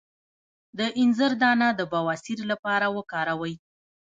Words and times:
د 0.77 0.79
انځر 1.01 1.31
دانه 1.41 1.67
د 1.79 1.81
بواسیر 1.93 2.39
لپاره 2.51 2.85
وکاروئ 2.97 3.55